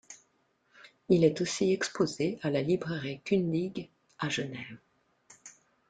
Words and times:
Il 1.09 1.23
est 1.23 1.41
aussi 1.41 1.71
exposé 1.71 2.39
à 2.41 2.49
la 2.49 2.63
Librairie 2.63 3.21
Kundig 3.23 3.91
à 4.17 4.29
Genève. 4.29 4.79